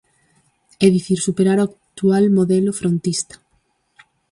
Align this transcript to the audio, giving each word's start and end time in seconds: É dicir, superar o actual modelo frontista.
É 0.85 0.87
dicir, 0.95 1.17
superar 1.27 1.57
o 1.59 1.67
actual 1.69 2.25
modelo 2.37 2.71
frontista. 2.79 3.35